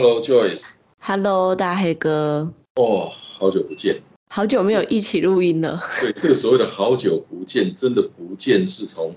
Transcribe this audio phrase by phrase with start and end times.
[0.00, 4.00] Hello Joyce，Hello，大黑哥，哦，好久不见。
[4.30, 5.78] 好久没有一起录音了。
[6.00, 9.14] 对，这个所谓的好久不见，真的不见是从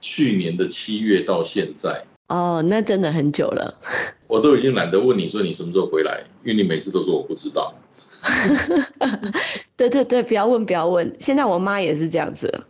[0.00, 3.78] 去年的七月到现在，哦，那真的很久了。
[4.26, 7.74] 我都已经懒得问你说你什么时候回来，因为你每次都说我不知道。
[9.76, 11.14] 对对对，不要问，不要问。
[11.18, 12.64] 现在我妈也是这样子。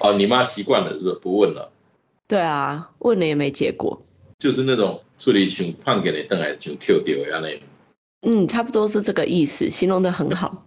[0.00, 1.14] 哦，你妈习惯了是不是？
[1.16, 1.70] 不问了，
[2.26, 4.00] 对啊，问了也没结果。
[4.38, 7.62] 就是那种处理像判给你瞪还是像 Q 掉一样那。
[8.22, 10.66] 嗯，差不多是这个意思，形容的很好。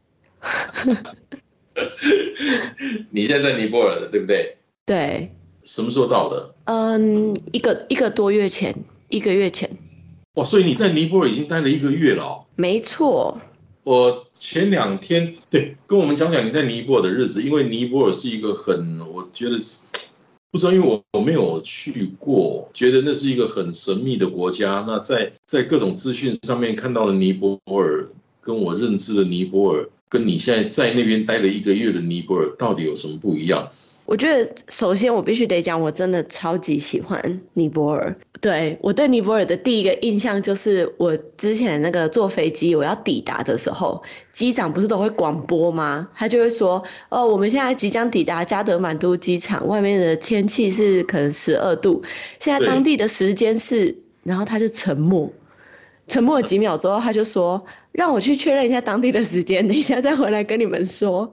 [3.09, 4.57] 你现在在尼泊尔的，对不对？
[4.85, 5.31] 对，
[5.63, 6.53] 什么时候到的？
[6.65, 8.75] 嗯，一个一个多月前，
[9.09, 9.67] 一个月前，
[10.35, 12.45] 哇，所以你在尼泊尔已经待了一个月了、哦。
[12.55, 13.41] 没错。
[13.83, 19.57] 我前两天对跟我们讲讲你在尼泊尔的日子，因为尼泊尔是一个很，我觉得
[20.53, 24.85] 不知道，因为我我没有去过，觉得那是一个很神秘的国家。
[24.87, 28.07] 那在在各种资讯上面看到了尼泊尔，
[28.39, 29.89] 跟我认知的尼泊尔。
[30.07, 33.67] 跟你现在在那边待了一个月的尼泊尔到底有什么不一样？
[34.05, 38.15] 我觉得首先我必须得讲，我真的超级喜欢尼泊尔。
[38.41, 46.09] 对我对尼泊尔的第一个印象就是，我之前那个坐飞机我要抵达的时候，机长不是都会广播吗？
[46.13, 52.03] 他就会说：“哦，我们现在即将抵达加德满都机场，外面的天气是可能十二度，
[52.39, 55.31] 现在当地的时间是……”然后他就沉默，
[56.07, 57.65] 沉默了几秒之后，他就说。
[57.93, 61.31] 让我去确认一下当地的时间，等一下再回来跟你们说。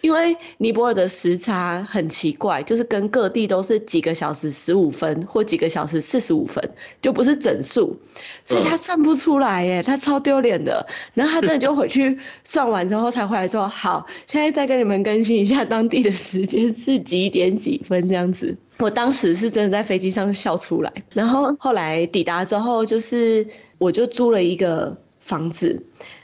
[0.00, 6.66] 因为尼泊尔的时差很奇怪，就是跟各地都是几个小时十五分或几个小时四十五分，
[7.02, 7.94] 就不是整数，
[8.42, 10.86] 所以他算不出来耶，他超丢脸的。
[11.12, 20.90] 然后他真的就回去算完之后才回来说：“好，现在再跟你们更新一下当地的时间是几点几分这样子。”我当时是真的在飞机上笑出来。
[21.12, 24.96] 然后后来抵达之后，就是我就租了一个。
[25.28, 25.80] 房子，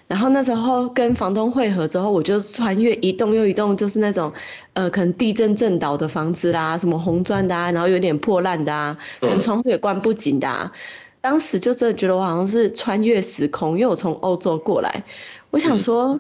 [0.09, 4.33] 然后那时候跟房东会合之后，我就穿越一栋又一栋，就是那种，
[4.73, 10.73] 呃，可能地震震倒的房子啦，什么红砖的啊，然后有点破烂的啊，可能窗户也关不紧的啊。
[11.21, 15.05] 当时就真的觉得我好像是穿越时空，因为我从欧洲过来，
[15.51, 16.19] 我想说，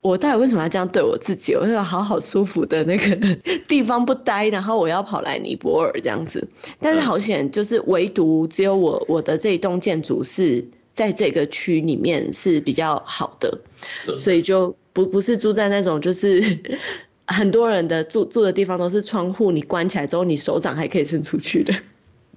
[0.00, 1.54] 我到底为什么要这样对我自己？
[1.54, 3.16] 我要好好舒服的那个
[3.68, 6.48] 地方不待，然后我要跑来尼泊尔这样子。
[6.80, 10.66] 但是好险，就是唯独只有我我的这一栋建筑是。
[10.98, 13.56] 在这个区里面是比较好的，
[14.02, 16.42] 所以就不不是住在那种就是
[17.28, 21.72] 很多人的住住的地方都是窗户，你关起来之后，你手掌还可以伸出去的，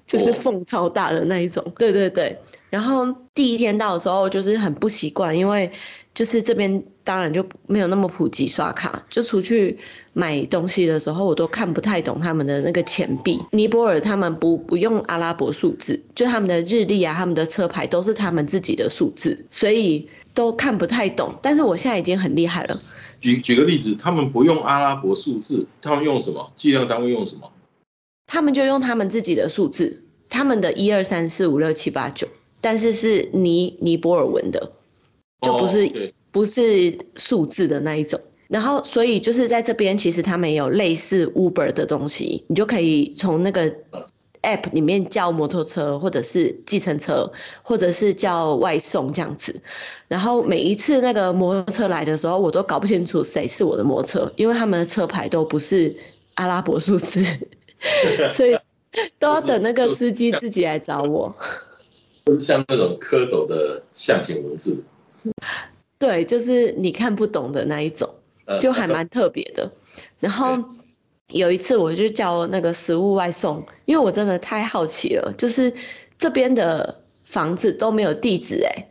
[0.06, 1.74] 就是缝超大的那一种。
[1.80, 2.38] 对对对。
[2.70, 5.72] 然后第一天到的时候就是很不习惯，因为
[6.22, 9.76] 就是这边当然就没有那么普及刷卡，就出去
[10.14, 13.40] 买东西的时候，我都看不太懂他们的那个钱币。
[13.50, 21.34] 尼泊尔他们不不用阿拉伯数字，就他们的日历啊，他们的车牌都是他们自己的数字，所以都看不太懂。
[21.42, 22.80] 但是我现在已经很厉害了。
[23.20, 26.52] 举举个例子，他们不用阿拉伯数字，他们用什么？
[26.56, 27.52] 计量单位用什么？
[28.28, 32.28] 他们就用他们自己的数字，他们的一二三四五六七八九，
[32.62, 34.74] 但是是尼尼泊尔文的。
[35.42, 43.70] 就不是.不是数字的那一种，然后所以就是在这边，其实他们有类似 Uber 的东西，你就可以从那个
[44.44, 47.30] App 里面叫摩托车，或者是计程车，
[47.64, 49.62] 或者是叫外送这样子。
[50.08, 55.94] 然后每一次那个摩托车来的时候，我都搞不清楚谁是我的摩托车，因为他们的车牌都不是
[56.36, 57.22] 阿拉伯数字，
[58.32, 58.58] 所以
[59.20, 61.36] 都要等那个司机自己来找我。
[62.24, 64.86] 就是像那种蝌蚪的象形文字。
[66.00, 68.10] 对，就是你看不懂的那一种，
[68.60, 69.72] 就还蛮特别的。
[70.20, 70.58] 然后
[71.28, 75.74] 有一次我就叫那个食物外送，因为我真的太好奇了，就是
[76.18, 78.88] 这边的房子都没有地址哎、欸，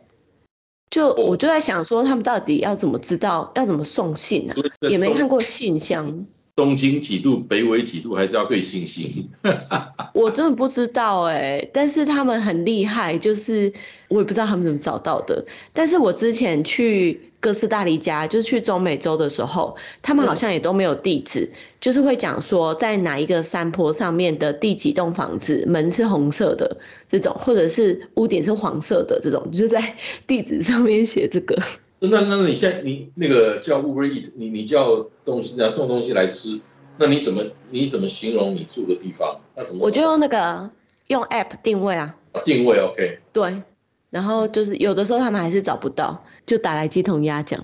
[0.89, 4.55] 就我就在想说他们到底要怎么知道要怎么送信啊？
[4.89, 6.25] 也没看过信箱。
[6.53, 9.29] 东京几度，北纬几度，还是要对信息。
[10.13, 13.71] 我真的不知道哎、欸，但是他们很厉害，就是
[14.09, 15.45] 我也不知道他们怎么找到的。
[15.73, 21.49] 但是我之前去哥斯达黎加，就是去中美洲的时候，他们好像也都没有地址，
[21.79, 26.77] 就是会讲说在哪一个山坡上面的第几栋房子，门是红色的
[27.07, 29.95] 这种，或者是屋顶是黄色的这种，就是在
[30.27, 31.57] 地址上面写这个。
[31.99, 36.59] 那那你现在你那个叫 Uber Eat，你你叫东西，要送东西来吃，
[36.97, 39.40] 那你怎么你怎么形容你住的地方？
[39.55, 39.85] 那怎么？
[39.85, 40.69] 我就用那个
[41.07, 42.15] 用 App 定位啊。
[42.45, 43.19] 定位 OK。
[43.33, 43.61] 对，
[44.09, 47.63] 然后就是有的时候他们还是找不到，就打来鸡同鸭讲。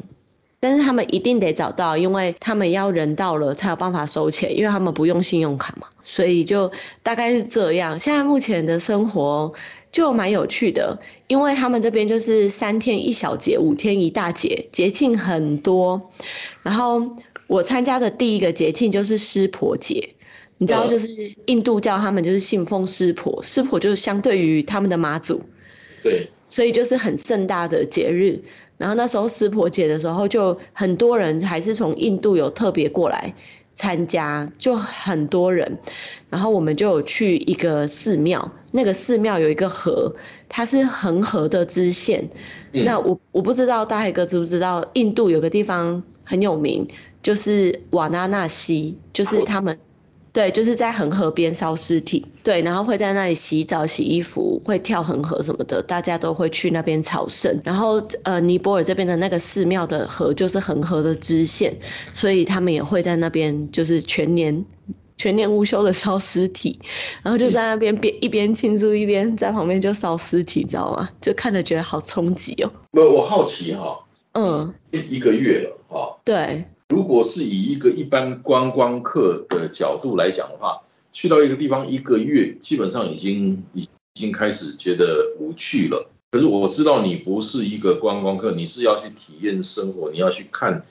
[0.59, 5.87] 但是他们一定得找到，因为他们要人到了才有办法收钱，因为他们不用信用卡嘛。
[6.01, 6.71] 所以就
[7.03, 7.99] 大概是这样。
[7.99, 9.53] 现在目前的生活。
[9.89, 16.11] 就蛮有趣的，因为他们这边就是三天一小节，五天一大节，节庆很多。
[16.61, 17.15] 然后
[17.47, 20.13] 我参加的第一个节庆就是湿婆节，
[20.57, 21.07] 你知道，就是
[21.45, 25.42] 印度教他们就是信奉湿婆，湿婆就是相对于他们的妈祖，
[26.04, 28.39] 对，所以就是很盛大的节日。
[28.77, 33.33] 然后那时候湿婆节的时候，就很多人还是从印度有特别过来。
[33.80, 35.77] 参加就很多人，
[36.31, 40.15] 然后我们就有去一个寺庙，那个寺庙有一个河，
[40.50, 42.27] 它是恒河的支线。
[42.71, 46.88] 那我我不知道大海哥知不知道，印度有个地方很有名，
[47.21, 49.77] 就是瓦纳纳西，就是他们。
[50.37, 57.59] 对，就是在恒河边烧尸体，对，然后会在那里洗澡、洗衣服，会跳恒河什么的，大家都会去那边朝圣。
[57.63, 61.75] 然后，呃，尼泊尔这边的那个寺庙的河就是恒河的支线，
[62.13, 64.63] 所以他们也会在那边就是全年
[65.17, 66.79] 全年无休的烧尸体，
[67.23, 71.09] 然后就在那边边一边庆祝一边在旁边就烧尸体，知道吗？
[71.19, 72.71] 就看着觉得好冲击哦。
[72.91, 73.97] 不，我好奇哈，
[74.33, 76.63] 嗯，一个月了哈，对。
[76.89, 80.81] 如果是以一个一般观光客的角度来讲的话，
[81.11, 83.87] 去到一个地方一个月，基本上已经已已
[84.19, 86.09] 经开始觉得无趣了。
[86.31, 90.81] 可是我知道你不是一个观光客，你是要去体验生活，你要去看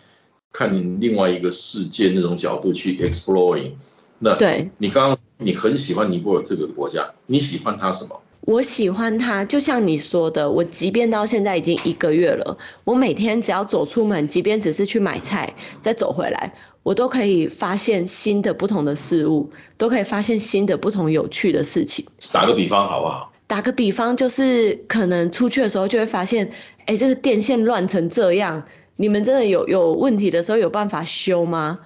[0.53, 3.73] 看另外一个世界那种角度去 exploring。
[4.19, 8.23] 那对你刚刚你很喜欢尼泊尔这个国家，你喜欢它什么？
[8.43, 16.55] 我喜欢他，就像你说的，我即便到现在已经一个月了，我每天只要走出门，即便只是去买菜，再走回来，
[16.85, 22.07] 我都可以发现新的不同的事物，都可以发现新的不同有趣的事情。
[22.33, 23.33] 打个比方好不好？
[23.49, 26.51] 打个比方，就是可能出去的时候就会发现，
[26.85, 28.63] 哎，这个电线乱成这样，
[28.95, 31.81] 你们真的有有问题的时候有办法修吗？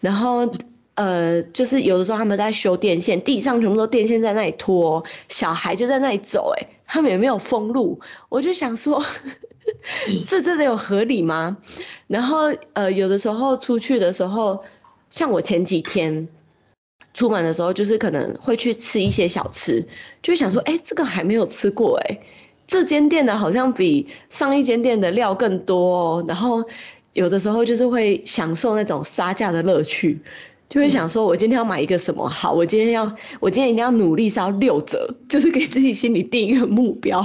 [0.00, 0.52] 然后。
[0.94, 9.04] 呃，就是有的时候他们在修电线，地上全部都电线在那里拖，小孩就在那里走，哎，他们也没有封路，我就想说，
[10.28, 11.56] 这真的有合理吗？
[12.06, 14.62] 然后呃，有的时候出去的时候，
[15.10, 16.28] 像我前几天
[17.12, 19.84] 出门的时候，就是可能会去吃一些小吃，
[20.22, 22.20] 就想说，哎，这个还没有吃过，哎，
[22.68, 26.24] 这间店的好像比上一间店的料更多哦。
[26.28, 26.64] 然后
[27.14, 30.20] 有的时候就是会享受那种杀价的乐趣。
[30.74, 32.52] 就会想说，我今天要买一个什么好？
[32.52, 33.04] 我今天要，
[33.38, 37.24] 我今天一定要努力是要六折， 就是给自己心里定一个目标，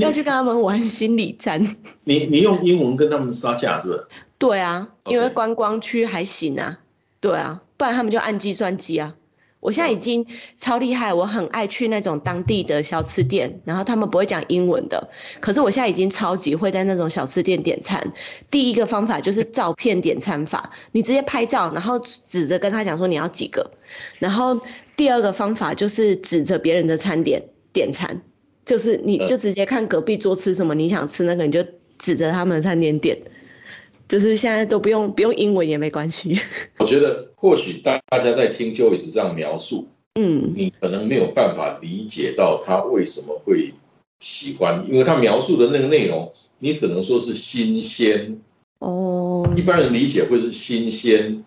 [0.00, 1.62] 要去跟他们玩心理战。
[2.04, 4.06] 你你用英文跟他们杀价是不是？
[4.38, 6.78] 对啊，因为观光区还行啊，
[7.20, 9.14] 对啊，不然他们就按计算机啊。
[9.60, 10.24] 我现在已经
[10.56, 15.08] 超厉害，我很爱去那种当地的小吃店，然后他们不会讲英文的，
[15.40, 18.12] 可是我现在已经超级会在那种小吃店点餐。
[18.50, 23.70] 第一个方法就是照片点餐法，你直接拍照，然后指着跟他讲说你要几个。
[24.18, 24.60] 然后
[24.96, 27.42] 第二个方法就是指着别人的餐点
[27.72, 28.22] 点餐，
[28.64, 31.64] 就是你就直接看隔壁桌吃什么，你想吃那个你就
[31.98, 33.18] 指着他们的餐点点。
[34.08, 36.40] 就是现在都不用不用英文也没关系。
[36.78, 43.74] 我觉得或许大大家在听 Joyce 这样描述，嗯，你可能没有办法理解到他为什么会
[44.20, 48.40] 喜欢，因为他描述的那个内容，你只能说是新鲜。
[48.78, 51.44] 哦，一般人理解会是新鲜，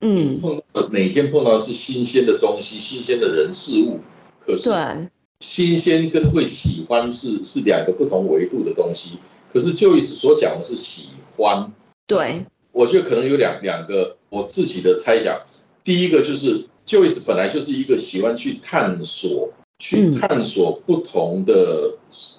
[0.00, 4.00] 嗯，碰到每天碰到是新鲜的东西、新鲜的人事物，
[4.40, 5.08] 可是对
[5.40, 9.18] 新鲜跟会喜欢是是两个不同维度的东西。
[9.52, 11.70] 可是 Joyce 所讲的是喜欢。
[12.08, 15.40] 对，我觉得可能有两两个我自己的猜想。
[15.84, 21.96] 第一个就是 Joyce 本来就是一个喜欢去探索、去探索不同的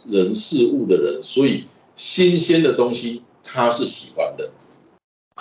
[0.07, 4.49] 人事物的人，所以新鲜的东西他是喜欢的。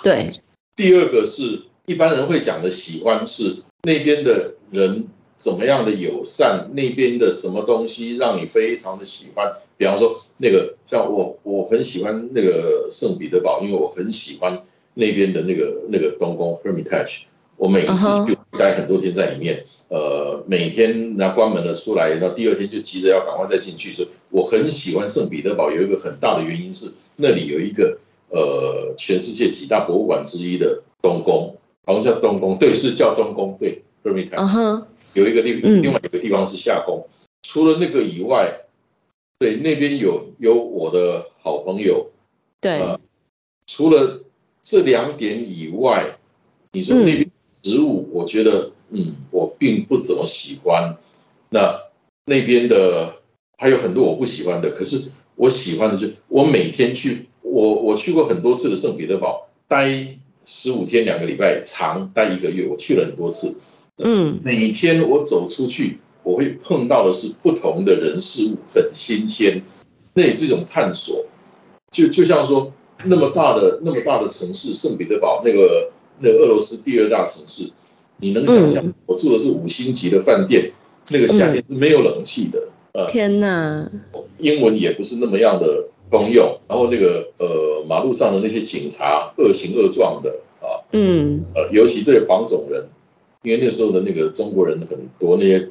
[0.01, 0.31] 对。
[0.75, 5.07] 第二个是一般人会讲的喜欢是那边的人
[5.39, 9.51] 怎么样的友善，那边的什么东西让你非常的喜欢。
[9.77, 14.61] 比方说，那个像我，我很喜欢那个圣彼得堡，因为我很喜欢
[14.95, 17.21] 那边的那个那个东宫 Hermitage。
[17.55, 23.91] 我每一次就待很多天在里面，呃，每天那关门了出来，然后第二天就急着要赶快再进去。
[23.91, 27.97] 所以我很喜欢圣彼得堡，有一个很大的原因是那里有一个
[28.29, 31.55] 呃全世界几大博物馆之一的东宫，
[31.85, 34.83] 好像叫东宫，对，是叫东宫，对，Hermitage。
[35.13, 37.07] 有一个地，嗯另外一个地方是夏宫。
[37.41, 38.53] 除了那个以外，
[39.37, 42.09] 对那边有有我的好朋友。
[42.61, 42.99] 对，呃
[43.65, 44.21] 除了
[44.61, 46.17] 这两点以外，
[46.73, 50.97] 你说嗯那边植物，我觉得，嗯，我并不怎么喜欢。
[51.49, 51.79] 那
[52.25, 53.15] 那边的
[53.57, 63.59] 还有很多我不喜欢的，可是我喜欢的就我每天去，我我去过很多次的圣彼得堡，待十五天两个礼拜，长待一个月，我去了很多次。
[63.99, 64.39] 嗯。
[64.43, 69.61] 每天我走出去，我会碰到的是不同的人事物，很新鲜，
[70.13, 71.25] 那也是一种探索。
[71.91, 72.71] 就就像说，
[73.05, 75.89] 那么大的那么大的城市，圣彼得堡那个
[76.19, 77.69] 那个俄罗斯第二大城市，
[78.17, 78.93] 你能想象嗯。
[79.05, 80.71] 我住的是五星级的饭店，
[81.09, 82.61] 那个夏天是没有冷气的，
[82.93, 83.89] 呃，天哪，
[84.37, 90.29] 英文也不是那么样的通用，然后那个呃马路上的那些警察恶行恶状的
[90.61, 91.43] 啊，嗯。
[91.55, 92.87] 呃，尤其对黄种人，
[93.43, 95.69] 因为那时候的那个中国人很多，那些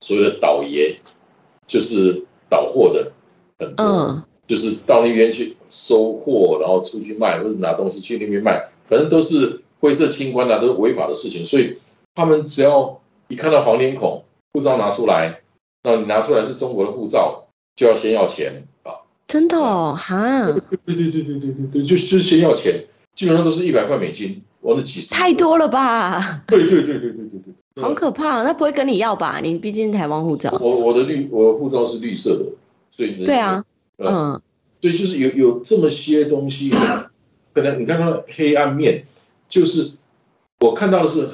[0.00, 0.96] 所有的倒爷，
[1.66, 3.12] 就是倒货的
[3.58, 11.76] 很多，就是到那边去收货，然后出去卖或者拿东西去那边卖，反正都是灰色清官啊，都是违法的事情，所以
[12.14, 15.42] 他们只要一看到黄脸孔，护照拿出来，
[15.84, 19.06] 那你拿出来是中国的护照，就要先要钱啊！
[19.28, 20.46] 真的哦，哈，
[20.84, 22.84] 对对对对对对对，就就是先要钱。
[23.14, 26.42] 基本上都是一百块美金，我那几十太多了吧？
[26.46, 27.40] 对对对对对对
[27.74, 29.40] 对，好可怕，那不会跟你要吧？
[29.42, 30.56] 你毕竟台湾护照。
[30.60, 32.46] 我我的绿我的护照是绿色的，
[32.90, 33.64] 所以对啊，
[33.98, 34.42] 嗯，嗯
[34.80, 36.70] 所以就是有有这么些东西，
[37.52, 39.04] 可能你看到黑暗面，
[39.48, 39.92] 就是
[40.60, 41.28] 我看到的是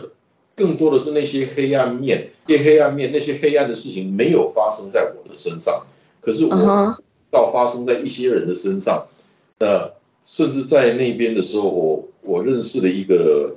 [0.57, 5.87] 更多的是那些黑暗面，那些黑暗面那些黑暗的事情没有发生在我的身上，
[6.21, 6.97] 可是我
[7.31, 9.07] 到发生在一些人的身上，
[9.59, 9.91] 那
[10.27, 13.57] 甚至在那边的时候，我我认识了一个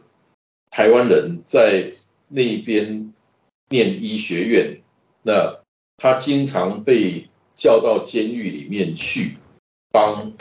[0.70, 1.92] 台湾人，在
[2.28, 3.12] 那边
[3.70, 4.80] 念医学院，
[5.24, 5.60] 那
[5.98, 9.36] 他经常被叫到监狱里面去
[9.92, 10.32] 帮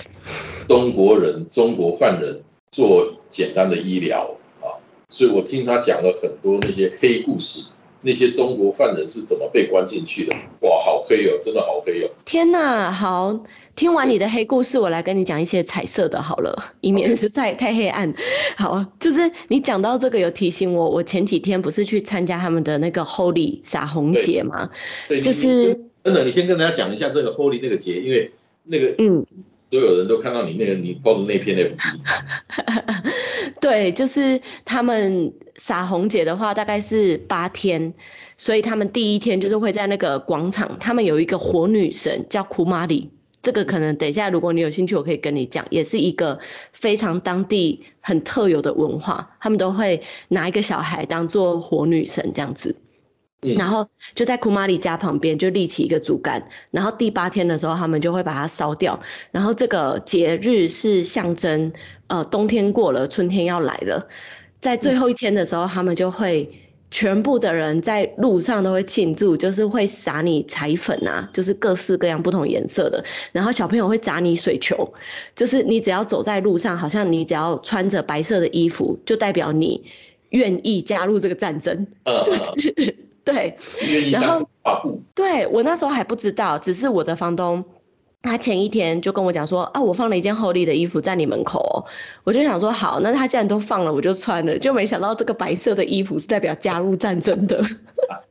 [0.68, 2.42] 中国人、中国犯人
[2.73, 4.76] 做简单的医疗啊，
[5.08, 7.70] 所以我听他讲了很多那些黑故事。
[8.02, 10.36] 那些中国犯人是怎么被关进去的？
[10.60, 12.10] 哇，好黑哦，真的好黑哦！
[12.24, 13.38] 天哪，好，
[13.74, 18.14] 听完你的黑故事，我来跟你讲一些彩色的好了，以免是太太黑暗。
[18.56, 24.70] 好，就是你讲到这个有提醒我，我前几天不是去参加他们的那个 Holy 洒红节吗？
[25.08, 25.74] 对，你就是
[26.04, 28.30] 真的，你先跟大家讲一下这个 Holy 那个节，因为
[28.64, 29.26] 那个嗯，
[29.70, 31.74] 所有人都看到你那个你 PO 的那篇 FB，
[33.60, 37.92] 对，就是他们撒红姐的话，大概是八天，
[38.36, 43.10] 所以他们第一天就是会在那个广场，他们有一个火女神叫库玛里。
[43.40, 46.40] 这个可能等一下，如果你有兴趣，我可以跟你讲，也是一个
[46.72, 49.36] 非常当地很特有的文化。
[49.40, 52.74] 他们都会拿一个小孩当做火女神这样子，
[53.42, 56.42] 嗯然后就在库玛里家旁边就立起一个竹竿，
[56.73, 58.99] 然后第八天的时候，他们就会把它烧掉。
[59.30, 61.73] 然后这个节日是象征，
[62.09, 64.09] 呃，冬天过了，春天要来了。
[64.61, 66.50] 在最后一天的时候，他们就会
[66.90, 73.04] 全部的人在路上都会庆祝，就是会撒你彩粉啊，就是各式各样不同颜色的。
[73.30, 74.92] 然后小朋友会砸你水球，
[75.37, 79.85] 就是你只要走在路上，好像你只要穿着白色的衣服，就代表你
[80.30, 81.87] 愿意加入这个战争。
[82.02, 82.97] 呃，就是
[83.28, 83.58] 对，
[84.11, 84.49] 然后
[85.14, 87.62] 对我那时候还不知道，只是我的房东
[88.23, 91.85] 他前一天就跟我讲说啊，我放了一件厚利的衣服在你门口哦，
[92.25, 97.62] 我就想说好，那他既然都放了，我就穿了，就没想到这个白色的衣服是代表加入战争的。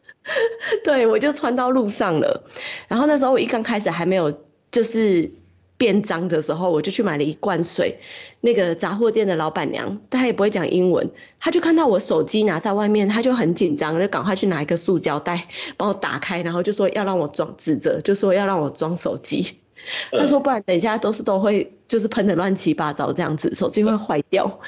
[0.84, 2.44] 对，我就穿到路上了。
[2.88, 4.34] 然后那时候我一刚开始还没有
[4.72, 5.32] 就是
[5.78, 7.98] 变脏的时候，我就去买了一罐水。
[8.42, 19.46] 那个杂货店的老板娘，她也不会讲英文，她就看到我手机拿在外面，她就很紧张，就赶快去拿一个塑胶袋帮我打开，然后就说要让我装，指着就说要让我装手机。
[20.12, 24.60] 她说不然等一下都是都会就是喷的乱七八糟这样子，手机会坏掉。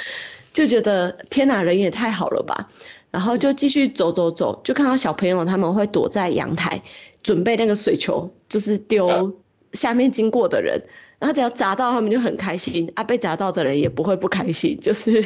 [0.53, 2.69] 就觉得天哪，人也太好了吧。
[3.11, 6.81] 然后就继续走走走，就看到小朋友他们会躲在阳台，
[7.23, 9.33] 准备那个水球，就是丢
[9.73, 10.81] 下面经过的人，
[11.19, 15.23] 然后只要砸到他们就很开心啊，被砸到的人也不会不开心，就是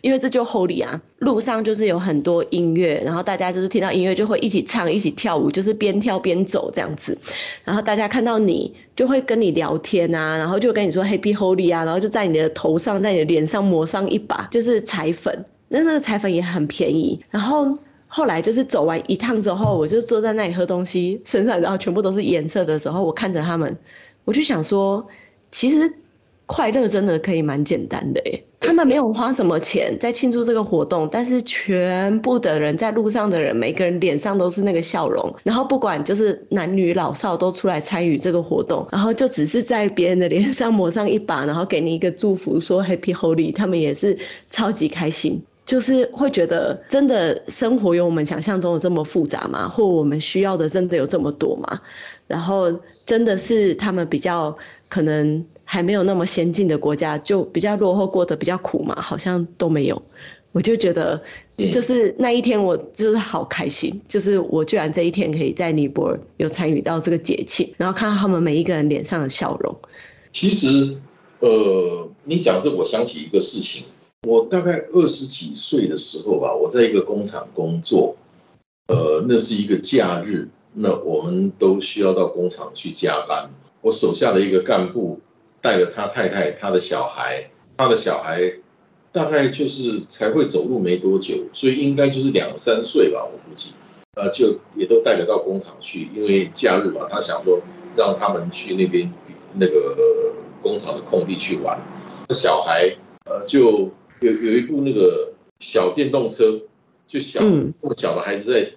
[0.00, 1.00] 因为这就 Holy 啊。
[1.18, 7.18] 路上就是有很多音乐，然后大家就是听到音乐就会一起唱、一起跳舞，就是边跳边走这样子。
[7.64, 15.44] 然后大家看到你就会跟你聊天啊，然后就跟你说 Happy Holy 啊，然后就在你的头上、在你的脸上抹上一把就是彩粉。
[15.68, 17.76] 那那个彩粉也很便宜，然后
[18.16, 23.76] 后来就是走完一趟之后，我就坐在那里喝东西，身上然后全部都是颜色的时候，我看着他们，
[24.24, 25.06] 我就想说，
[25.50, 25.92] 其实
[26.46, 44.16] 快乐真的可以蛮简单的诶，他们没有花什么钱在庆祝这个活动，但是全部的人在路上的人，每个人脸上都是那个笑容，然后不管就是男女老少都出来参与这个活动，然后就只是在别人的脸上抹上一把，然后给你一个祝福，说 Happy Holy，他们也是
[44.48, 45.42] 超级开心。
[45.66, 49.68] 就是会觉得，真的生活有我们想象中的这么复杂吗？
[49.68, 51.80] 或我们需要的真的有这么多吗？
[52.28, 52.72] 然后
[53.04, 54.56] 真的是他们比较
[54.88, 58.94] 可能还没有那么先进的国家，就比较落后，过得比较苦嘛？
[59.02, 60.00] 好像都没有。
[60.52, 61.20] 我就觉得，
[61.70, 69.76] 就是那一天我就是好开心，就是我居然这一天可以在尼泊尔有参与到这个节庆，然后看到他们每一个人脸上的笑容。
[70.32, 70.96] 其实，
[71.40, 73.84] 呃，你讲这，我想起一个事情。
[74.26, 78.16] 我大概二十几岁的时候吧，我在一个工厂工作，
[78.88, 83.48] 呃，那是一个假日，那我们都需要到工厂去加班。
[83.82, 85.20] 我手下的一个干部
[85.60, 88.52] 带了他太太、他的小孩，他的小孩
[89.12, 93.74] 大概就是才会走路没多久，所以应该就是两三岁吧，我估计，
[94.16, 97.60] 呃，就也都带着到工厂去，因为假日嘛，他想说
[97.96, 99.08] 让他们去那边
[99.54, 101.80] 那个工厂的空地去玩。
[102.28, 102.92] 那小孩
[103.26, 103.88] 呃就。
[104.20, 106.60] 有有一部那个小电动车，
[107.06, 108.70] 就小那么小的孩子在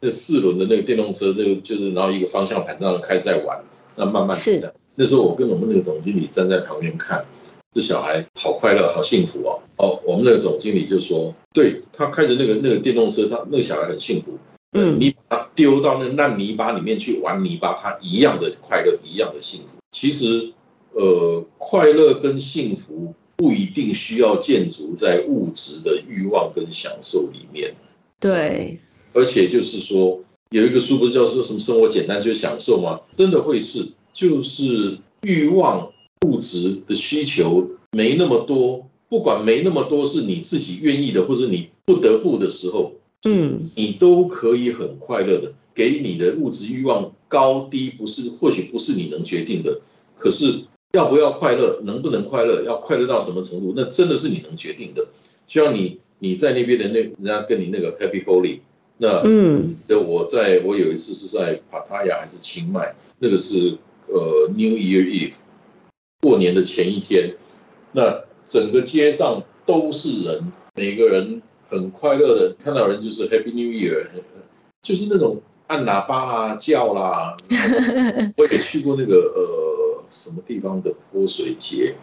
[0.00, 3.62] 那四轮的那个电动车，那个就是然后一个方向盘这样开在玩，
[3.96, 7.24] 那慢慢的那时候我跟我们那个总经理站在旁边看，
[7.72, 9.60] 这小孩好快乐，好幸福哦。
[9.76, 14.38] 哦，我们那个总经理就说，对他开着那个那个电动车，他那个小孩很幸福。
[14.72, 19.76] 嗯，你把他丢到那烂泥巴里面去玩泥巴，他一样的快乐，一样的幸福。
[19.90, 20.52] 其实，
[20.92, 23.14] 呃，快乐跟幸福。
[23.40, 27.74] 不一定需要建筑在物质的欲望跟享受里面，
[28.20, 28.78] 对，
[29.14, 33.00] 而且就是说，有一个书不是叫做什么“生活简单就是享受”吗？
[33.16, 35.90] 真的会是，就是欲望
[36.26, 42.92] 物质的需求没那么多，不管没那么多是你自己愿意的，或者你不得不的时候，
[43.24, 45.50] 嗯，你都可以很快乐的。
[45.74, 49.80] 给你的物质欲望高低不是，或许不是你能决定的，
[50.18, 50.64] 可是。
[50.92, 51.80] 要不要快乐？
[51.84, 52.64] 能不能快乐？
[52.64, 53.72] 要快乐到什么程度？
[53.76, 55.06] 那真的是你能决定的。
[55.46, 58.60] 就像你你在那边的那人家跟你那个 Happy Holy，
[58.98, 65.36] 那嗯，的我在我有一次是在帕塔亚还是清迈，那个是呃 New Year Eve，
[66.22, 67.34] 过年的前一天，
[67.92, 74.06] 那整个街上都是人，每个人很快乐的，看到人就是 Happy New Year，
[74.82, 77.36] 就是那种按喇叭啦叫啦。
[78.36, 79.79] 我也去过那个呃。
[80.10, 81.94] 什么地方的泼水节？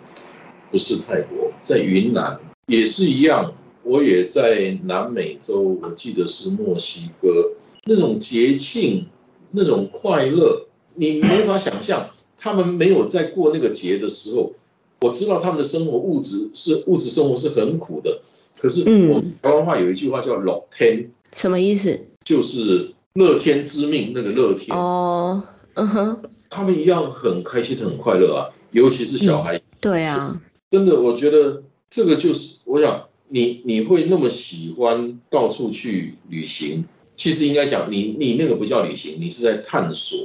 [0.71, 3.53] 不是泰国，在云南也是一样。
[3.83, 7.51] 我也在南美洲，我记得是墨西哥
[7.85, 9.07] 那种节庆，
[9.51, 12.09] 那种快乐，你没法想象。
[12.35, 14.51] 他们没有在过那个节的时候，
[14.99, 18.21] 我知道他们的生活物质是物质生活是很苦的。
[18.59, 21.97] 可是，我们台湾话有一句话叫“老天”，什么意思？
[22.25, 24.77] 就是乐天知命那个乐天。
[24.77, 25.41] 哦，
[25.75, 26.21] 嗯哼。
[26.49, 29.61] 他们一样很开心、很快乐啊，尤其是小孩。
[29.79, 36.83] 对啊，真的，我觉得这个就是，我想你你会那么喜欢到处去旅行，
[37.15, 40.17] 其实应该讲，你你那个不叫旅行，你是在探索。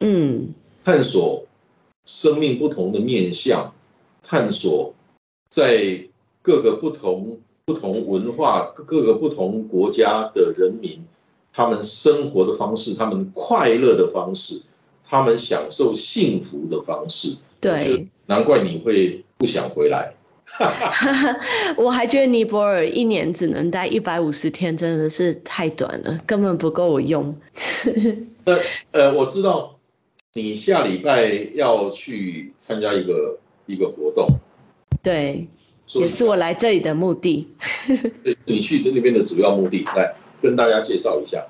[0.00, 1.44] 嗯，探索
[2.06, 3.72] 生命不同的面相，
[4.22, 4.94] 探索
[5.50, 6.08] 在
[6.42, 11.04] 各个不同不同文化、各个不同国家的人民，
[11.52, 14.60] 他们生活的方式，他们快乐的方式。
[15.06, 20.12] 他们享受幸福的方式，对，难怪你会不想回来。
[21.76, 27.34] 我还觉得尼泊尔一年只能待一百五十天，真的是太短了，根本不够我用。
[28.44, 28.56] 那
[28.92, 29.74] 呃，我知道
[30.32, 34.26] 你下礼拜要去参加一个一个活动，
[35.02, 35.48] 对，
[35.94, 37.48] 也是我来这里的目的。
[38.22, 41.44] 对，你去那边的主要目的，来跟大家介绍一下。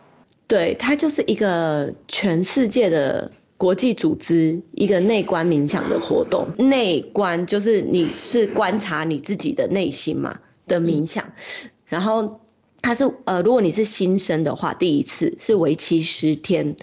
[0.47, 3.31] 对，它就是一个全世界的。
[3.64, 11.33] 国际组织一个内观冥想的活动，内观就是你是观察你自己的内心嘛的冥想，
[11.87, 12.42] 然后
[12.83, 16.77] 它是呃，如果你是新生的话，第一次是为期十天，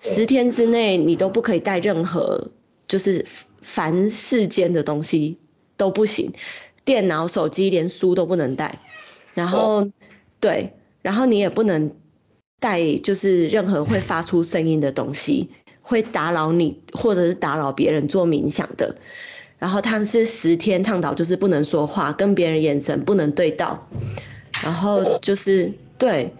[0.00, 2.50] 十天之内你都不可以带任何
[2.88, 3.26] 就是
[3.60, 5.36] 凡世间的东西
[5.76, 6.32] 都不行，
[6.86, 8.78] 电脑、手机连书都不能带，
[9.34, 9.86] 然后
[10.40, 11.94] 对，然后你也不能
[12.58, 15.50] 带就是任何会发出声音的东西。
[15.82, 18.96] 会打扰你，或者是打扰别人做冥想的。
[19.58, 23.86] 然后他们是十天倡导，就是不能说话，跟别人眼神不能对到。
[24.64, 26.32] 然后就是对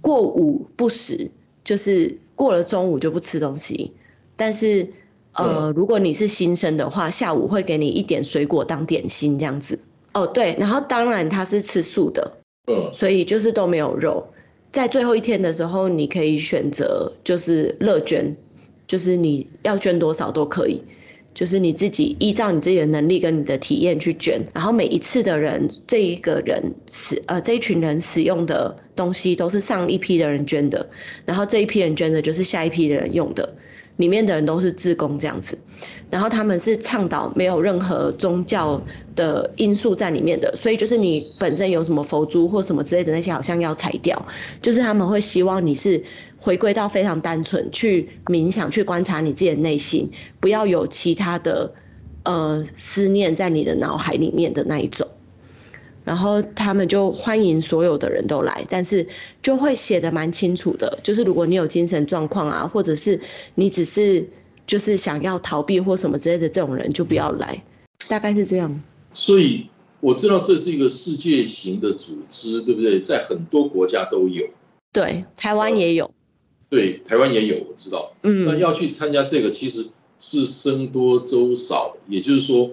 [0.00, 1.30] 过午不食，
[1.64, 3.92] 就是过了中午就不吃东西。
[4.36, 4.88] 但是
[5.32, 9.80] 呃，如果你是新生的话，下午会给你一点水果当点心这样子。
[10.14, 12.32] 哦，对，然后当然他是吃素的，
[12.66, 14.26] 嗯，所以就是都没有肉。
[14.70, 18.36] 在最后一天的时候，你可以选择就是乐捐，
[18.88, 20.82] 就是你要捐多少都可以，
[21.34, 24.40] 就是你自己依照你自己的能力跟你的体验去捐。
[24.52, 30.88] 然后每一次的人，这一个人使呃这一群人使用的东西都是上一批的人捐的，
[31.24, 33.54] 然后这一批人捐的就是下一批的人用的。
[33.98, 35.58] 里面的人都是自工这样子，
[36.10, 38.80] 然后他们是倡导没有任何宗教
[39.14, 44.26] 的因素在里面的，所以就是你本身有什么佛珠或什么之类的那些好像要裁掉，
[44.62, 46.02] 就是他们会希望你是
[46.38, 50.08] 回归到非常单纯去冥想去观察你自己的内心，
[50.40, 51.74] 不要有其他的
[52.22, 55.08] 呃思念在你的脑海里面的那一种。
[56.08, 59.06] 然后他们就欢迎所有的人都来，但是
[59.42, 63.20] 就会写的蛮清楚的，就是如果你有精神状况啊，或者是
[63.56, 64.26] 你只是
[64.66, 67.62] 就是想要逃避或什么之类的这种人就不要来，
[68.08, 68.82] 大概是这样。
[69.12, 69.66] 所以
[70.00, 72.98] 我知道这是一个世界型的组织，对不对？
[73.00, 74.46] 在很多国家都有，
[74.90, 76.10] 对，台湾也有，
[76.70, 78.14] 对，台湾也有，我知道。
[78.22, 79.86] 嗯，那要去参加这个其实
[80.18, 82.70] 是僧多粥少，也就是说。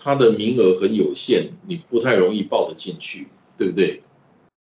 [0.00, 4.02] 它的名额很有限，你不太容易报得进去，对不对？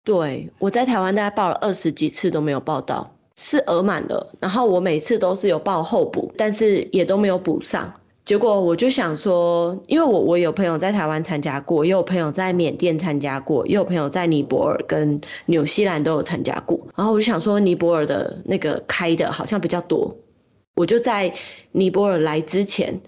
[0.05, 4.35] 对，我在台湾大概报了二十几次都没有报到，是额满的。
[4.41, 7.95] 然后我每次都是有报候补，但是也都没有补上。
[8.25, 16.81] 结果我就想说，因为我我有朋友在台湾参加过，也有朋友在缅甸参加过，也有朋友在尼泊尔跟纽西兰都有参加过。
[16.97, 20.17] 然后我就想说，尼泊尔的那个开的好像比较多，
[20.77, 21.33] 我就在
[21.73, 23.01] 尼泊尔来之前。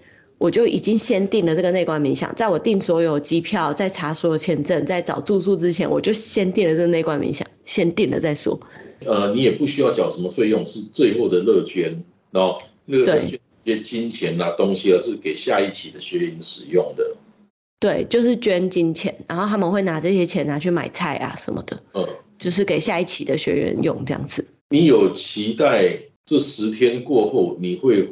[0.43, 8.59] 我就已经先订了这个内观冥想，在我订所有机票、在查所有签证、在找住宿之前，我就先订了这个内观冥想，先订了再说。
[9.05, 17.15] 呃，你也不需要缴什么费用，是最后的乐捐，然后乐捐一些金钱啊东西，啊是给下一期的学员使用的。
[17.79, 22.05] 对，就是捐金钱，然后他们会拿这些钱拿去买菜啊什么的，嗯，
[22.37, 24.45] 就是给下一期的学员用这样子。
[24.71, 28.09] 你有期待这十天过后你会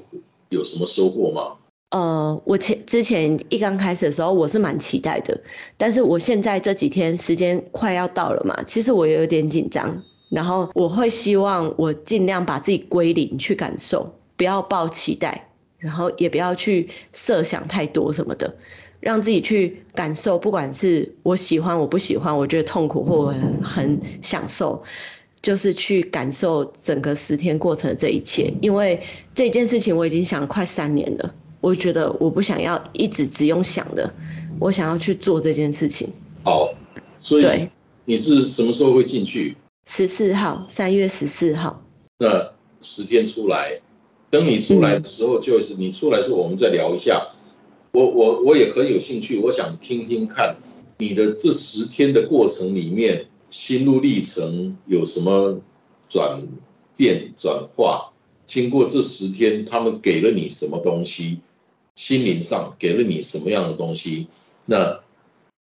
[0.48, 1.58] 有什么收获吗？
[1.92, 5.38] 呃，我前之前一刚开始的时候，我是蛮期待的，
[5.78, 15.50] 但是我现在这几天时间快要到了嘛，其实我也有点紧张，然后我会希望我尽量把自己归零去感受，不要抱期待，
[15.80, 18.56] 然后也不要去设想太多什么的，
[19.02, 24.82] 让自己去感受，不管是我喜欢我不喜欢，我觉得痛苦或我很享受，
[25.42, 29.02] 就是去感受整个十天过程的这一切，因为
[29.36, 31.36] 这件事情我已经想了快三年了。
[31.62, 34.12] 我觉得我不想要一直只用想的，
[34.60, 36.10] 我想要去做这件事情。
[36.44, 36.74] 好，
[37.20, 37.70] 所以
[38.04, 39.56] 你是什么时候会进去？
[39.86, 41.84] 十四号，三月十四号。
[42.18, 43.80] 那十天出来，
[44.32, 47.28] 等你出来的时候，就是你出来时候，我们再聊一下。
[47.92, 50.56] 我我我也很有兴趣，我想听听看
[50.98, 55.62] 你的这十天的过程里面，心路历程有什么
[56.10, 56.42] 转
[56.96, 58.12] 变转化？
[58.48, 61.40] 经过这十天，他们给了你什么东西？
[61.96, 64.28] 心灵上给了你什么样的东西？
[64.66, 65.00] 那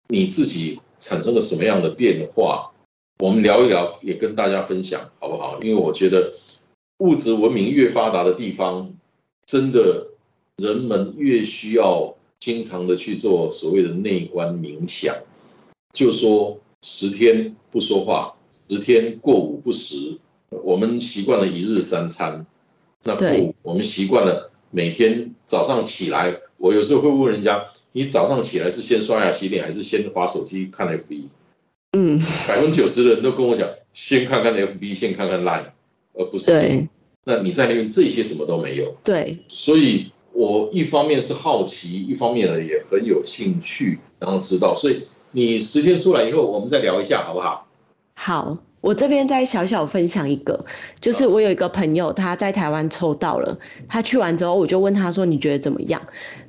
[0.09, 2.71] 你自己产生了什么样的变化？
[3.21, 5.61] 我们聊一聊，也跟大家分享，好不好？
[5.61, 6.33] 因为我觉得
[6.99, 8.95] 物质文明越发达的地方，
[9.47, 10.07] 真的
[10.57, 15.17] 人们越需要经常的去做所谓的内观冥想。
[15.93, 18.37] 就说十天不说话，
[18.69, 20.19] 十天过午不食，
[20.51, 22.47] 我们习惯了一日三餐，
[23.03, 24.53] 那不，我们习惯了。
[24.71, 31.25] 每天早上起来，我有时候会问人家：你早上起来是先刷牙洗脸，还是先划手机看 FB？
[31.93, 35.67] 嗯，百分之九十的人都跟我讲，先看看 FB，先看看 Line，
[36.13, 36.89] 而不是对。
[37.25, 38.95] 那你在那边这些什么都没有。
[39.03, 39.39] 对。
[39.49, 44.75] 所以我一方面是好奇，一方面呢也很有兴趣，然后知道。
[44.75, 45.01] 所以
[45.33, 47.67] 你十天出来以后，我们再聊一下，好不好？
[48.15, 48.59] 好。
[48.89, 50.65] 我这边再小小分享一个，
[50.99, 56.01] 就是我有一个朋友，他在台湾抽到了，他去完之后，我就问他说：“你觉得怎么样？”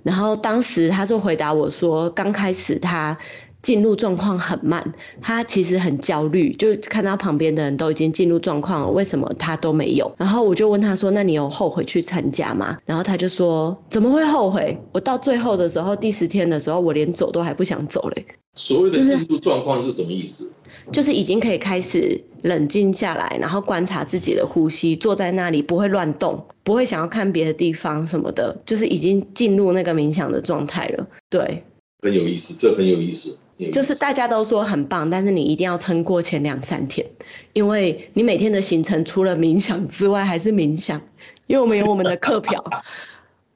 [0.04, 3.18] 然后当时他就回答我说：“刚开始他
[3.62, 14.80] 进入状况很慢，他其实很焦虑，就看到旁边的人都已经进入状况了，为什么他都没有？”然后我就问他说：“那你有后悔去参加吗？”然后他就说：“怎么会后悔？
[14.94, 18.26] 我到最后的时候，第十天的时候，我连走都还不想走嘞。”
[18.60, 20.54] 所谓的进入状况是什么意思？
[20.92, 31.08] 就是已经可以开始冷静下来，然后观察自己的呼吸，坐在那里不会乱动，不会想要看别的地方什么的，就是已经进入那个冥想的状态了。
[31.30, 31.64] 对，
[32.02, 33.40] 很有意思，这很有意思。
[33.72, 37.08] 就是大家都说很棒，但是你一定要撑过前两三天，
[37.54, 41.02] 因为你每天的行程除了冥想之外还是冥想，
[41.48, 42.64] 因为我们有我们的课表。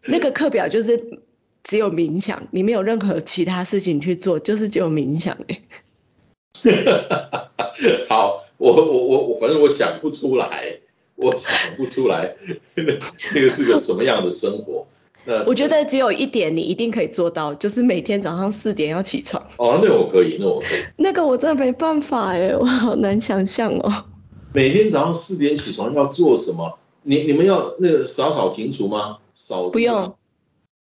[0.06, 1.22] 那个课表就是
[1.64, 5.62] 只有冥想，你没有任何其他事情去做，就是只有冥想哎。
[8.08, 10.78] 好，我我我我，反正我想不出来，
[11.16, 12.36] 我想不出来，
[13.34, 14.86] 那个是个什么样的生活？
[15.26, 19.42] 那 我觉得只有一点你一定可以做到，就是每天早上四点要起床。
[19.58, 20.84] 哦，那我可以，那我可以。
[20.98, 24.06] 那个我真的没办法哎，我好难想象哦。
[24.54, 26.78] 每天早上四点起床要做什么？
[27.04, 29.18] 你你们要那个扫扫庭除吗？
[29.34, 30.16] 扫不用，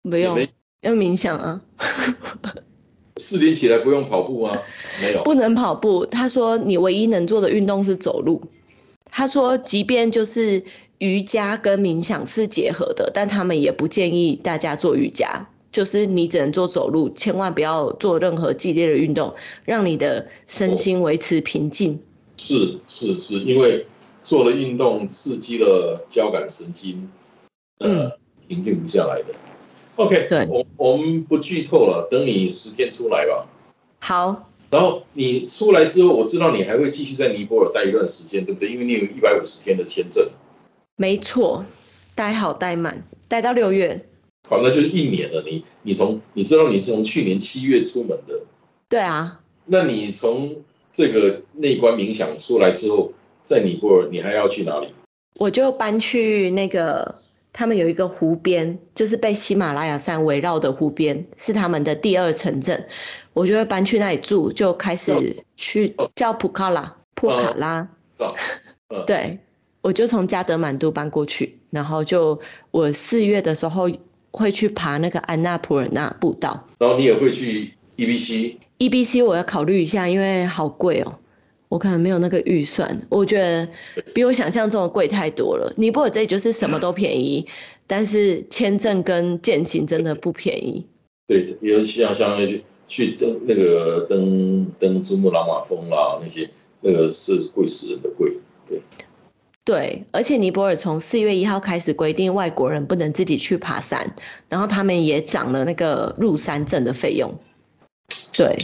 [0.03, 0.39] 不用，
[0.81, 1.61] 要冥想啊。
[3.17, 4.61] 四点起来不用跑步吗？
[5.01, 6.05] 没有，不能跑步。
[6.05, 8.41] 他说你唯一能做的运动是走路。
[9.09, 10.63] 他说，即便就是
[10.99, 15.47] 瑜伽跟冥想是结合的，但他们也不建议大家做瑜伽。
[15.71, 21.99] 就是你只能做走路，千万不要做任何激烈的运动，让你的身心维持平静。
[22.37, 23.85] 是是是，因为
[24.21, 27.09] 做了运动刺激了交感神经，
[27.79, 28.11] 呃，
[28.47, 29.33] 平静不下来的。
[29.97, 33.47] OK，对，我我们不剧透了，等你十天出来吧。
[33.99, 34.49] 好。
[34.69, 38.69] 然后你出来之后，我知道你还会继续在尼泊尔待一段时间，对不对？
[38.69, 40.27] 因为你有一百五十天的签证。
[40.97, 41.65] 没错，
[42.15, 44.05] 待好待满，待到六月。
[44.47, 45.41] 好，那就是一年了。
[45.45, 48.41] 你你从你知道你是从去年七月出门的。
[48.89, 49.39] 对啊。
[49.65, 50.57] 那你从
[50.91, 54.89] 这个内关冥想出来之后，在尼泊尔你还要去哪里？
[55.35, 57.15] 我就搬去那个。
[57.57, 62.85] 他们有一个湖边，就是被喜马拉雅山围绕的湖边，是他们的第二城镇。
[63.33, 67.89] 我就会搬去那里住，就开始去叫普卡拉，普卡拉。
[69.07, 69.39] 对，
[69.81, 72.39] 我就从加德满都搬过去，然后就
[72.69, 73.89] 我四月的时候
[74.29, 76.63] 会去爬那个安娜普尔纳步道。
[76.77, 81.17] 然后你也会去 E B C？E B C 我要考虑一下，因为好贵哦。
[81.69, 83.67] 我可能没有那个预算，我觉得
[84.13, 85.73] 比我想象中的贵太多了。
[85.75, 87.45] 尼泊尔这里就是什么都便宜，
[87.85, 90.85] 但是签证跟践行真的不便宜。
[91.27, 96.49] 对，尤其像像去去登那个登登珠穆朗玛峰啦，那些
[96.79, 98.31] 那个是贵死人的贵。
[98.65, 98.81] 对，
[99.65, 104.15] 对，而且尼泊尔从四月一号开始规定外国人不能自己去爬山，
[104.47, 107.37] 然后他们也涨了那个入山证的费用。
[108.31, 108.55] 对，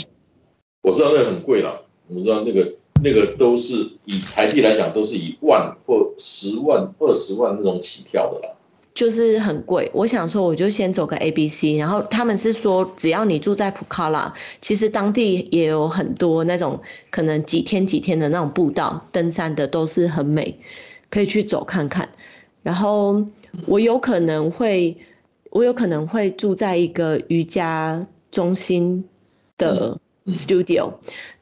[0.83, 2.75] 我知道那个很贵了，我知道那个。
[3.03, 3.73] 那个都是
[4.05, 8.55] 以台币来讲，都是以万或十万、二十万那种起跳的啦，
[8.93, 9.91] 就是很贵。
[9.93, 20.57] 我想说，我就先走个 A、B、C，然后他们是说，只要你住在普卡拉，其实当地也有很多那种可能几天几天的那种步道，登山的都是很美，
[21.09, 22.07] 可以去走看看。
[22.61, 23.21] 然后
[23.65, 24.95] 我有可能会，
[25.49, 29.03] 我有可能会住在一个瑜伽中心
[29.57, 29.99] 的。
[30.27, 30.93] studio，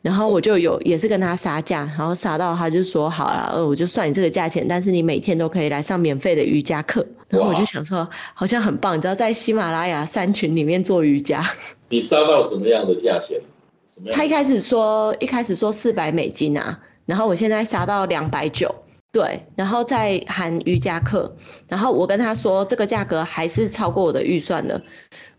[0.01, 7.05] 然后我就有也是跟他杀价，然后杀到他就说好了，呃，我就算你这个价钱，但是你每天都可以来上免费的瑜伽课。
[7.29, 11.47] 然后我就想说，好像很棒，你知道在喜马拉雅山群里面做瑜伽。
[11.89, 13.39] 你杀到什么样的价钱？
[13.85, 14.17] 什么样？
[14.17, 18.73] 他一开始说一开始说四百美金啊，然后我现在杀到两百九。
[19.11, 21.35] 对，然后再含瑜伽课，
[21.67, 24.81] 然后我跟他说这个价格还是超过我的预算的，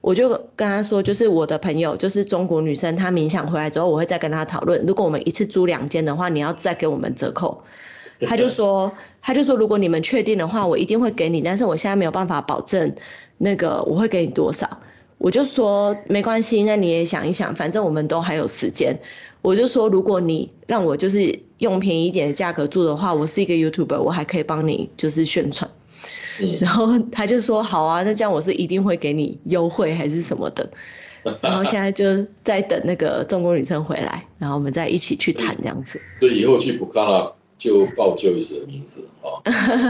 [0.02, 7.64] 我就跟他说，就是我的朋友，就是中国女生，她冥想回来之后，我会再跟她讨论，如果我们一次租两间的话，你要再给我们折扣。
[8.24, 12.94] 他就说，他就说，如果你们确定的话，我一定会给你，但是我现在没有办法保证
[13.38, 14.78] 那个我会给你多少。
[15.18, 18.96] 我就说没关系，那你也想一想，反正我们都还有时间。
[19.40, 25.70] 我就说，如果你让我就是用便宜一点的价格住的话，我是一个 YouTuber，我还可以帮你就是宣传。
[26.60, 30.68] 然后他就说好啊，那这样我是一定会给你优惠还是什么的。
[31.40, 36.00] 然后现在就在等那个中国女生回来，然后我们再一起去谈这样子。
[36.18, 39.38] 所以以后去普卡拉就报 Joyce 的名字啊。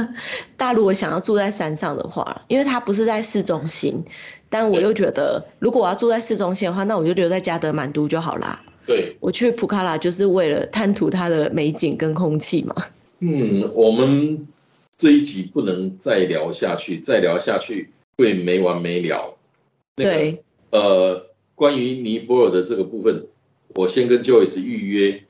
[0.58, 4.04] 大陆我想要住在山上的话，因为它不是在市中心，
[4.50, 8.60] 但我又觉得如果我要住在市中心的话，那我就留在加德满都就好啦。
[8.84, 12.74] 对，我去普卡拉就是为了贪图它的美景跟空气嘛。
[13.20, 14.48] 嗯，我们
[14.96, 19.36] 这一集不能再聊下去，再聊下去会没完没了。
[19.94, 23.26] 对，呃，关于尼泊尔的这个部分，
[23.74, 25.22] 我先跟 Joyce 预约，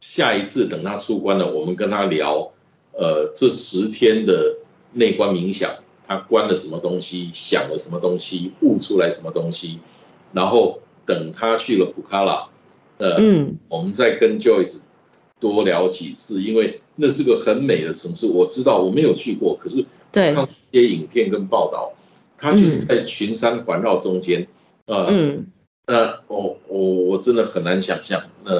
[0.00, 2.52] 下一次等他出关了，我们跟他聊，
[2.92, 4.56] 呃，这十天的
[4.92, 5.74] 内观冥想，
[6.06, 9.78] 他关了什么东西，想了什么东西，悟出来什么东西，
[10.32, 12.46] 然后等他去了普卡拉。
[12.98, 14.82] 呃，嗯，我们再跟 Joyce
[15.40, 18.26] 多聊几次，因为那是个很美的城市。
[18.26, 21.92] 我知道我没有去过，可是对看一些影片跟报道，
[22.36, 24.46] 它就是在群山环绕中间。
[24.86, 25.46] 呃，嗯，
[25.86, 28.52] 那我我我真的很难想象，那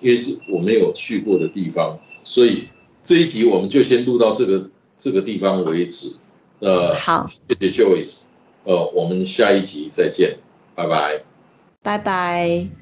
[0.00, 2.68] 因为是我没有去过的地方，所以
[3.02, 6.16] 这一集我们就先录到这个这个地方为止。
[6.60, 8.22] 呃，好，谢谢 Joyce。
[8.64, 10.38] 呃，我们下一集再见，
[10.76, 11.24] 拜拜，
[11.82, 12.81] 拜拜。